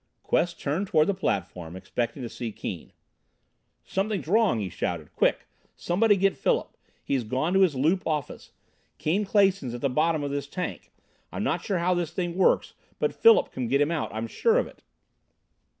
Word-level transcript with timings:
Quest 0.23 0.59
turned 0.59 0.87
toward 0.87 1.05
the 1.05 1.13
platform, 1.13 1.75
expecting 1.75 2.23
to 2.23 2.27
see 2.29 2.51
Keane. 2.51 2.91
"Something's 3.85 4.27
wrong!" 4.27 4.59
he 4.59 4.67
shouted. 4.67 5.13
"Quick! 5.15 5.45
Somebody 5.75 6.17
get 6.17 6.35
Philip. 6.35 6.75
He's 7.03 7.23
gone 7.23 7.53
to 7.53 7.59
his 7.59 7.75
Loop 7.75 8.07
office. 8.07 8.51
Keane 8.97 9.25
Clason's 9.25 9.75
at 9.75 9.81
the 9.81 9.89
bottom 9.91 10.23
of 10.23 10.31
this 10.31 10.47
tank. 10.47 10.91
I'm 11.31 11.43
not 11.43 11.63
sure 11.63 11.77
how 11.77 11.93
this 11.93 12.09
thing 12.09 12.35
works, 12.35 12.73
but 12.97 13.13
Philip 13.13 13.51
can 13.51 13.67
get 13.67 13.79
him 13.79 13.91
out! 13.91 14.09
I'm 14.11 14.25
sure 14.25 14.57
of 14.57 14.65
it!" 14.65 14.81